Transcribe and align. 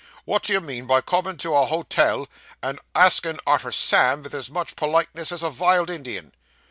What 0.25 0.41
do 0.41 0.51
you 0.51 0.61
mean 0.61 0.87
by 0.87 1.01
comin' 1.01 1.37
to 1.37 1.53
a 1.53 1.67
hot 1.67 1.95
el, 1.99 2.27
and 2.63 2.79
asking 2.95 3.37
arter 3.45 3.71
Sam, 3.71 4.23
vith 4.23 4.33
as 4.33 4.49
much 4.49 4.75
politeness 4.75 5.31
as 5.31 5.43
a 5.43 5.51
vild 5.51 5.91
Indian? 5.91 6.33